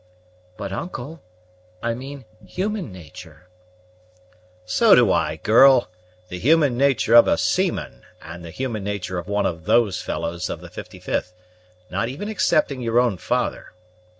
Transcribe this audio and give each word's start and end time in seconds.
"But 0.57 0.73
uncle, 0.73 1.21
I 1.83 1.93
mean 1.93 2.25
human 2.43 2.91
nature." 2.91 3.47
"So 4.65 4.95
do 4.95 5.11
I, 5.11 5.35
girl; 5.35 5.91
the 6.27 6.39
human 6.39 6.75
nature 6.75 7.13
of 7.13 7.27
a 7.27 7.37
seaman, 7.37 8.01
and 8.19 8.43
the 8.43 8.49
human 8.49 8.83
nature 8.83 9.19
of 9.19 9.27
one 9.27 9.45
of 9.45 9.65
these 9.65 10.01
fellows 10.01 10.49
of 10.49 10.59
the 10.59 10.69
55th, 10.71 11.33
not 11.91 12.09
even 12.09 12.29
excepting 12.29 12.81
your 12.81 12.99
own 12.99 13.17
father. 13.19 13.73